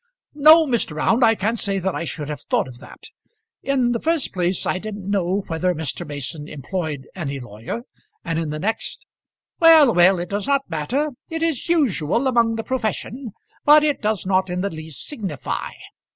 "No, 0.33 0.65
Mr. 0.65 0.95
Round, 0.95 1.23
I 1.23 1.35
can't 1.35 1.59
say 1.59 1.77
that 1.77 1.93
I 1.93 2.05
should 2.05 2.27
have 2.27 2.41
thought 2.41 2.67
of 2.67 2.79
that. 2.79 3.11
In 3.61 3.91
the 3.91 3.99
first 3.99 4.33
place 4.33 4.65
I 4.65 4.79
didn't 4.79 5.07
know 5.07 5.43
whether 5.45 5.75
Mr. 5.75 6.07
Mason 6.07 6.47
employed 6.47 7.05
any 7.13 7.39
lawyer, 7.39 7.83
and 8.25 8.39
in 8.39 8.49
the 8.49 8.57
next" 8.57 9.05
"Well, 9.61 9.93
well; 9.93 10.17
it 10.17 10.27
does 10.29 10.47
not 10.47 10.67
matter. 10.71 11.11
It 11.29 11.43
is 11.43 11.69
usual 11.69 12.25
among 12.25 12.55
the 12.55 12.63
profession; 12.63 13.33
but 13.63 13.83
it 13.83 14.01
does 14.01 14.25
not 14.25 14.49
in 14.49 14.61
the 14.61 14.71
least 14.71 15.05
signify. 15.05 15.73